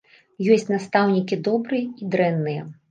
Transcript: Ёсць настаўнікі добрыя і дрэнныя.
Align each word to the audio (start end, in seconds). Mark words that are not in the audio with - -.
Ёсць 0.55 0.65
настаўнікі 0.71 1.41
добрыя 1.51 1.87
і 2.05 2.13
дрэнныя. 2.17 2.69